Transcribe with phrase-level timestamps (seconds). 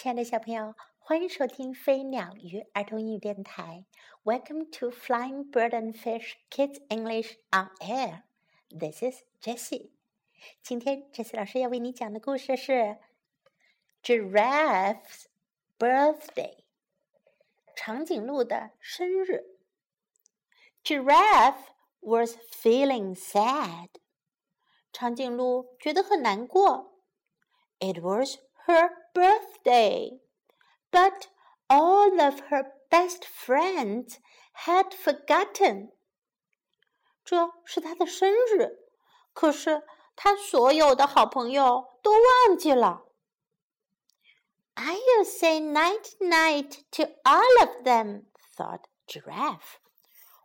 [0.00, 3.84] 亲爱的小朋友，欢迎收听飞鸟鱼儿童英语电台。
[4.24, 8.22] Welcome to Flying Bird and Fish Kids English on Air.
[8.68, 9.90] This is Jessie.
[10.62, 12.72] 今天 Jessie 老师要为你讲的故事是《
[14.02, 15.26] Giraffe's
[15.78, 16.54] Birthday》
[17.74, 19.44] 长颈鹿的生日。
[20.84, 21.66] Giraffe
[22.00, 23.88] was feeling sad.
[24.92, 27.00] 长颈鹿觉得很难过。
[27.78, 28.36] It was
[28.70, 30.20] her birthday,
[30.90, 31.28] but
[31.68, 34.18] all of her best friends
[34.64, 35.92] had forgotten.
[37.24, 38.78] 这是她的生日，
[39.32, 39.82] 可是
[40.14, 43.04] 她所有的好朋友都忘记了。
[44.74, 49.78] I'll say night night to all of them, thought Giraffe.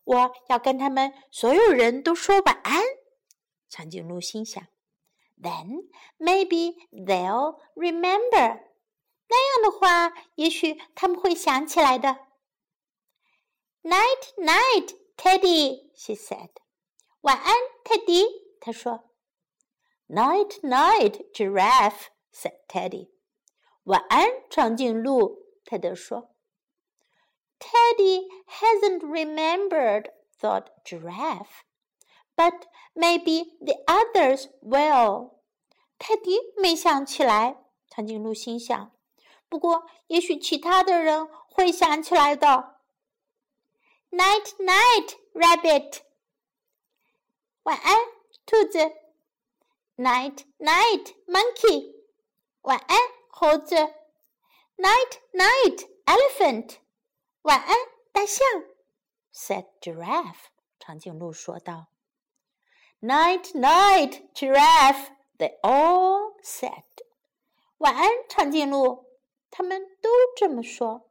[0.03, 2.81] 我要跟他们所有人都说晚安。
[3.69, 4.65] 长颈鹿心想。
[5.41, 8.61] then maybe they'll remember.
[9.27, 12.27] 那样的话，也许他们会想起来的。
[13.83, 16.49] Night, night, Teddy, she said.
[17.21, 18.25] 晚安，泰迪。
[18.59, 19.09] 她说。
[20.07, 23.09] Night, night, Giraffe, said Teddy.
[23.83, 25.47] 晚安，长颈鹿。
[25.63, 26.35] 泰德说。
[27.59, 31.63] Teddy hasn't remembered, thought Giraffe.
[32.35, 35.39] But maybe the others will.
[35.99, 38.91] 泰迪没想起来，长颈鹿心想。
[39.47, 42.79] 不过，也许其他的人会想起来的。
[44.09, 45.99] Night, night, rabbit.
[47.63, 47.97] 晚安，
[48.45, 48.79] 兔子。
[49.97, 51.95] Night, night, monkey.
[52.61, 52.97] 晚安，
[53.29, 53.75] 猴子。
[54.77, 56.77] Night, night, elephant.
[57.43, 57.75] 晚安，
[58.11, 58.47] 大象。
[59.33, 60.47] Said giraffe.
[60.79, 61.87] 长颈鹿说道。
[63.05, 66.83] Night, night, giraffe, they all said.
[67.79, 69.07] 晚安，长颈鹿。
[69.49, 71.09] 他们都这么说。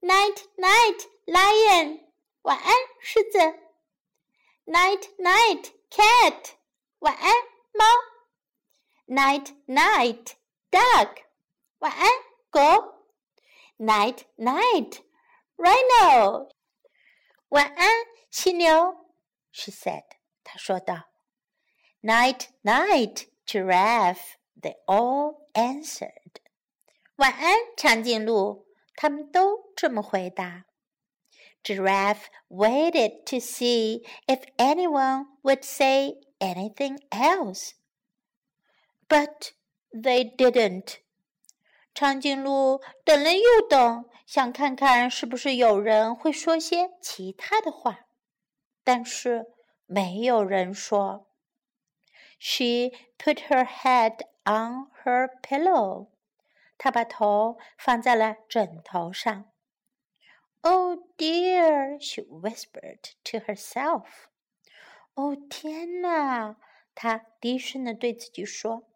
[0.00, 2.06] Night, night, lion.
[2.42, 3.38] 晚安，狮子。
[4.66, 6.52] Night, night, cat.
[7.00, 7.34] 晚安，
[7.72, 7.84] 猫。
[9.06, 10.34] Night, night,
[10.70, 11.24] dog.
[11.78, 12.08] 晚安，
[12.50, 12.60] 狗。
[13.78, 15.02] Night, night,
[15.56, 16.50] rhino.
[17.48, 19.06] 晚安，犀牛。
[19.50, 20.04] She said.
[20.50, 26.40] 他说道：“Night, night, giraffe,” they all answered.
[27.16, 28.66] 晚安，长颈鹿。
[28.94, 30.64] 他们都这么回答。
[31.62, 37.72] Giraffe waited to see if anyone would say anything else,
[39.06, 39.50] but
[39.90, 41.00] they didn't.
[41.92, 48.06] 长颈鹿等了又等，想看看是不是有人会说些其他的话，
[48.84, 49.46] 但是。
[49.93, 51.27] 没有人说。
[52.39, 56.07] She put her head on her pillow.
[56.77, 59.51] 她把头放在了枕头上。
[60.61, 64.05] Oh dear, she whispered to herself.
[65.15, 66.55] 哦天哪！
[66.95, 68.87] 她低声的对自己说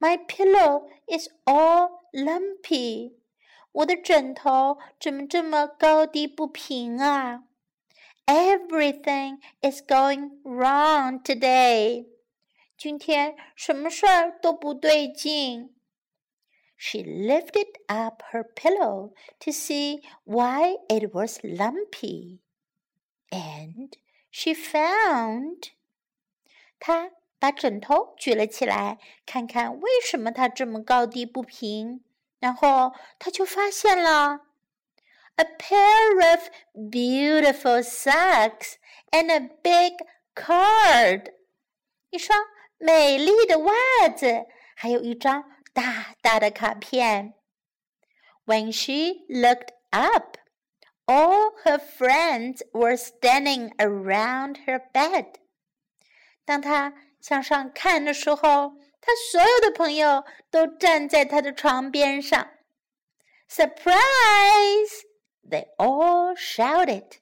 [0.00, 3.14] ：“My pillow is all lumpy.
[3.70, 7.44] 我的枕头怎么这么高低不平啊？”
[8.25, 12.07] Everything is going wrong today.
[12.77, 15.75] 今天什么事儿都不对劲。
[16.77, 22.39] She lifted up her pillow to see why it was lumpy,
[23.29, 23.91] and
[24.31, 25.71] she found.
[26.79, 32.03] 她把枕头举了起来，看看为什么它这么高低不平。
[32.39, 34.44] 然后她就发现了。
[35.37, 36.49] a pair of
[36.89, 38.77] beautiful socks
[39.11, 39.93] and a big
[40.35, 41.33] card.
[42.09, 42.37] 一双
[42.77, 43.73] 美丽的袜
[44.15, 45.43] 子，还有一张
[45.73, 47.33] 大大的卡片。
[48.45, 50.37] When she looked up,
[51.05, 55.35] all her friends were standing around her bed.
[56.43, 62.51] 当她向上看的时候，她所有的朋友都站在她的床边上。
[63.49, 65.03] Surprise!
[65.47, 67.19] They all shouted.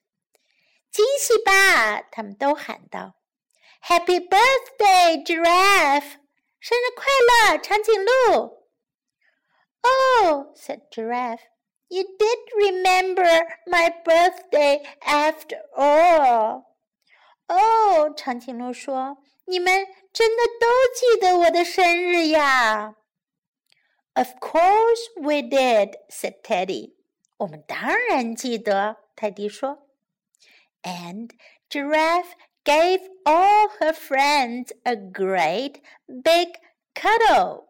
[0.91, 2.01] 惊喜吧！
[2.11, 3.15] 他们都喊道：“
[3.83, 6.15] Happy birthday, giraffe！
[6.59, 7.05] 生日快
[7.53, 8.59] 乐，长颈鹿！”
[9.81, 11.43] Oh, said Giraffe,
[11.87, 16.65] you did remember my birthday after all.
[17.47, 22.95] 哦，长颈鹿说：“你们真的都记得我的生日呀。”
[24.15, 26.95] Of course we did, said Teddy.
[27.37, 29.87] 我们当然记得，泰迪说。
[30.83, 31.31] And
[31.69, 32.33] Giraffe
[32.63, 36.53] gave all her friends a great big
[36.93, 37.67] cuddle.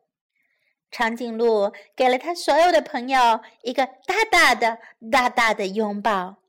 [0.92, 4.80] 长颈鹿给了他所有的朋友一个大大的、
[5.12, 6.42] 大大的拥抱，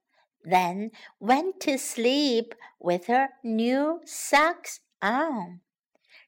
[0.42, 5.60] then went to sleep with her new socks on，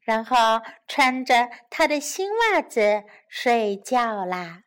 [0.03, 4.65] 然后穿着他的新袜子睡觉啦。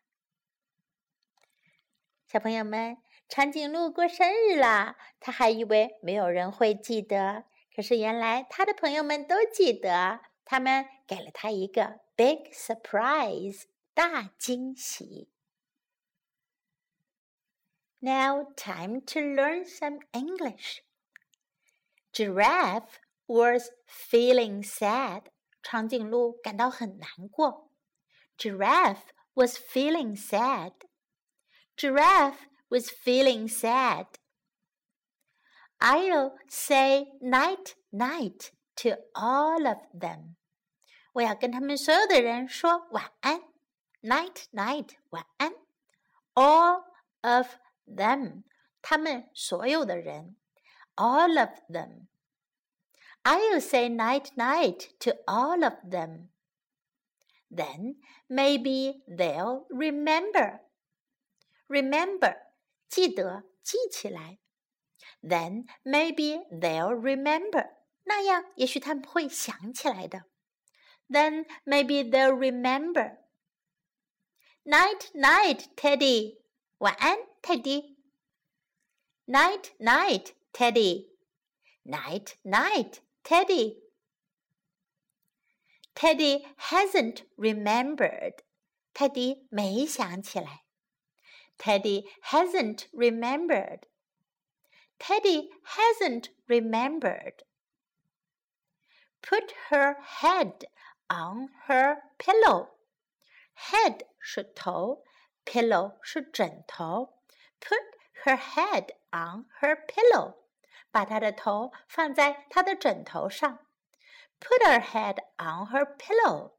[2.30, 2.98] 小朋友们，
[3.28, 7.44] 长颈鹿过生日了，他还以为没有人会记得，
[7.74, 13.64] 可是原来他的朋友们都记得，他们给了他一个 big surprise，
[13.94, 15.30] 大惊喜。
[18.00, 20.82] Now time to learn some English.
[22.12, 25.24] Giraffe was feeling sad.
[25.62, 27.70] 长颈鹿感到很难过。
[28.38, 30.72] Giraffe was feeling sad.
[31.80, 34.06] Giraffe was feeling sad.
[35.80, 40.36] I'll say night night to all of them.
[41.12, 43.42] 我要跟他们所有的人说晚安，
[44.02, 45.52] night night 晚安。
[46.34, 46.84] All
[47.22, 47.56] of
[47.86, 48.44] them
[48.82, 50.36] 他们所有的人，
[50.96, 52.06] all of them.
[53.22, 56.28] I'll say night night to all of them.
[57.50, 57.96] Then
[58.28, 60.60] maybe they'll remember
[61.70, 62.36] remember
[62.88, 64.38] 记得记起来。
[65.22, 70.24] Then maybe they'll remember 那样也许他们会想起来的。
[71.08, 73.18] Then maybe they'll remember.
[74.64, 76.40] Night, night, Teddy.
[76.78, 77.96] 晚安，泰迪。
[79.26, 81.16] Night, night, Teddy.
[81.84, 83.82] Night, night, Teddy.
[85.94, 88.40] Teddy hasn't remembered.
[88.92, 90.59] 泰迪没想起来。
[91.58, 93.86] Teddy hasn't remembered.
[94.98, 97.44] Teddy hasn't remembered.
[99.22, 100.66] Put her head
[101.08, 102.68] on her pillow.
[103.54, 105.02] Head 是头，
[105.44, 107.14] pillow 是枕头。
[107.60, 107.82] Put
[108.24, 110.36] her head on her pillow.
[110.90, 113.58] 把她的头放在她的枕头上。
[114.40, 116.52] Put her head on her pillow.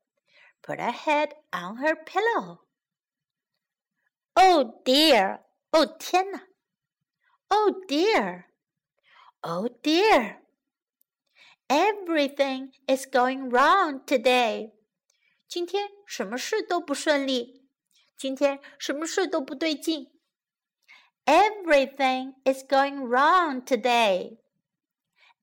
[0.62, 2.60] Put her head on her pillow.
[4.34, 5.42] Oh dear!
[5.72, 6.48] 哦天哪！
[7.50, 8.46] Oh dear!
[9.42, 10.42] Oh dear!
[11.68, 14.74] Everything is going wrong today.
[15.48, 17.68] 今天什么事都不顺利，
[18.18, 20.12] 今天什么事都不对劲。
[21.26, 24.38] Everything is going wrong today.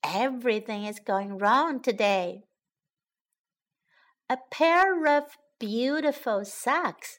[0.01, 2.45] Everything is going wrong today.
[4.29, 7.19] A pair of beautiful socks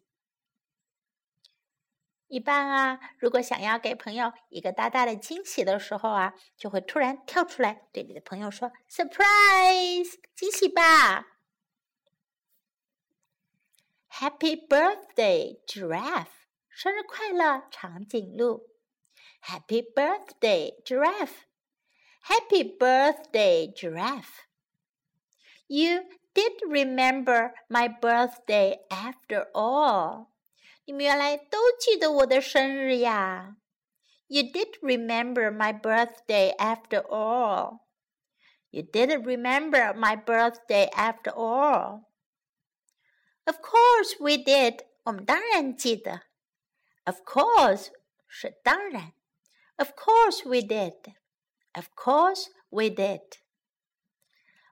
[2.30, 11.26] 一般啊，如果想要给朋友一个大大的惊喜的时候啊，就会突然跳出来对你的朋友说 “surprise”，惊喜吧！
[14.10, 16.26] Happy birthday, giraffe！
[16.68, 18.70] 生日快乐，长颈鹿！
[19.42, 21.44] Happy birthday, giraffe!
[22.24, 24.46] Happy birthday, giraffe!
[25.68, 30.32] You did remember my birthday after all.
[30.90, 33.56] 你们原来都记得我的生日呀！
[34.28, 37.80] You did remember my birthday after all.
[38.70, 42.06] You didn't remember my birthday after all.
[43.44, 44.84] Of course we did.
[45.04, 46.22] 我们当然记得。
[47.04, 47.88] Of course
[48.28, 49.12] 是当然。
[49.76, 51.14] Of course we did.
[51.72, 53.22] Of course we did.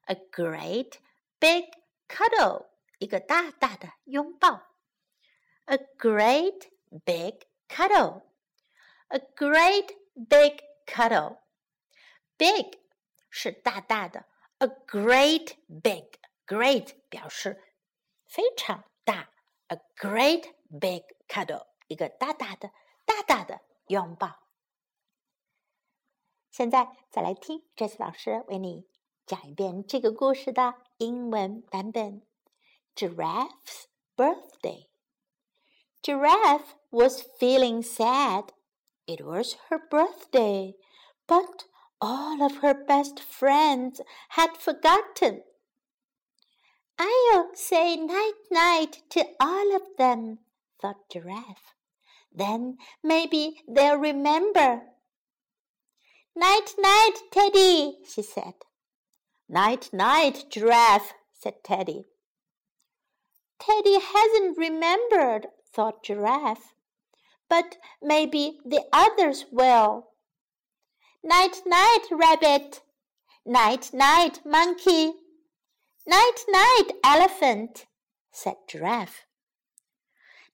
[0.07, 0.99] A great
[1.38, 1.67] big
[2.09, 2.67] cuddle.
[2.99, 4.68] 一个大大的拥抱。
[5.69, 6.71] a great
[7.05, 8.23] big cuddle.
[9.09, 11.38] A great big cuddle.
[12.37, 12.79] Big
[13.31, 14.26] 是大大的，
[14.59, 17.62] a great big great 表示
[18.26, 19.31] 非常大，
[19.69, 22.71] a great big cuddle 一个大大的
[23.05, 24.41] 大大的拥抱。
[26.50, 28.88] 现在再来听这次老师为你
[29.26, 32.23] 讲一遍这个故事的英文版本：
[32.95, 33.87] Giraffe's
[34.17, 34.88] Birthday。
[36.03, 38.53] Giraffe was feeling sad.
[39.08, 40.75] It was her birthday,
[41.27, 41.65] but
[42.01, 45.44] all of her best friends had forgotten.
[46.98, 50.39] I'll say night night to all of them,
[50.82, 51.74] thought Giraffe.
[52.32, 54.84] Then maybe they'll remember.
[56.36, 58.53] Night, night, Teddy, she said.
[59.48, 62.06] Night, night, Giraffe, said Teddy.
[63.60, 66.74] Teddy hasn't remembered, thought Giraffe.
[67.50, 70.10] But maybe the others will.
[71.24, 72.82] Night, night, Rabbit.
[73.46, 75.14] Night, night, Monkey.
[76.08, 77.86] Night, night, Elephant,
[78.32, 79.26] said Giraffe.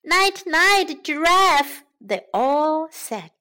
[0.03, 3.31] Night, night, Giraffe, they all said.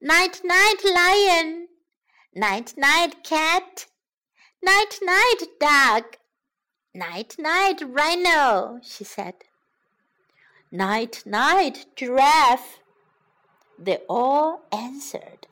[0.00, 1.68] Night, night, Lion.
[2.34, 3.86] Night, night, Cat.
[4.62, 6.04] Night, night, Dog.
[6.94, 9.34] Night, night, Rhino, she said.
[10.72, 12.78] Night, night, Giraffe.
[13.76, 15.48] They all answered.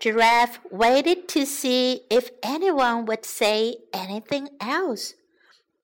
[0.00, 5.14] Giraffe waited to see if anyone would say anything else,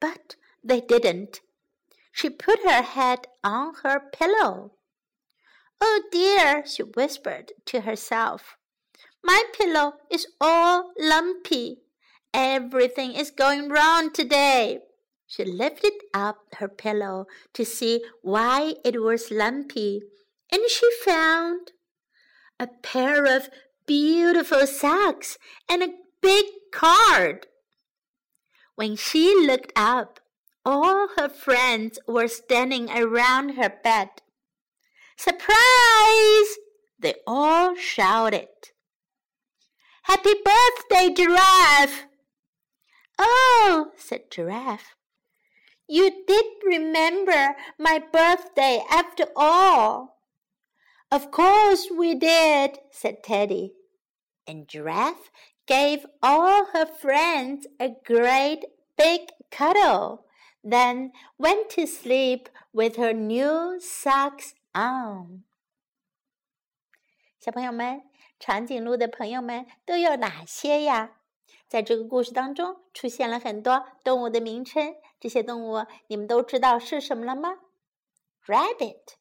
[0.01, 1.41] but they didn't.
[2.13, 4.73] She put her head on her pillow.
[5.81, 8.57] Oh dear, she whispered to herself.
[9.23, 11.83] My pillow is all lumpy.
[12.33, 14.81] Everything is going wrong today.
[15.33, 17.25] She lifted up her pillow
[17.55, 20.03] to see why it was lumpy,
[20.51, 21.73] and she found
[22.61, 23.49] a pair of
[23.87, 25.39] beautiful socks
[25.71, 27.47] and a big card.
[28.75, 30.21] When she looked up,
[30.67, 34.11] all her friends were standing around her bed.
[35.17, 36.59] Surprise!
[36.99, 38.49] They all shouted.
[40.03, 42.05] Happy birthday, Giraffe!
[43.19, 44.95] Oh, said Giraffe.
[45.92, 50.18] You did remember my birthday after all.
[51.10, 53.74] Of course we did, said Teddy.
[54.46, 55.32] And Giraffe
[55.66, 58.66] gave all her friends a great
[58.98, 60.26] big cuddle
[60.64, 65.44] then went to sleep with her new socks on.
[67.40, 68.04] 小朋友们，
[68.40, 71.12] 长颈鹿的朋友们都有哪些呀？
[71.70, 77.61] 在这个故事当中出现了很多动物的名称， 这些动物你们都知道是什么了吗
[78.45, 79.15] ？Rabbit,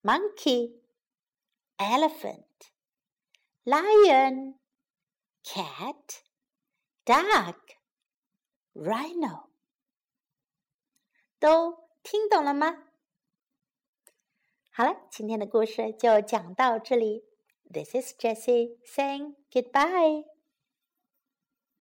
[0.00, 0.78] monkey,
[1.76, 2.44] elephant,
[3.64, 4.54] lion,
[5.42, 6.20] cat,
[7.04, 7.56] dog,
[8.74, 9.48] rhino.
[11.40, 12.84] 都听懂了吗？
[14.70, 17.24] 好了，今天的故事就讲到这里。
[17.68, 20.35] This is Jessie saying goodbye.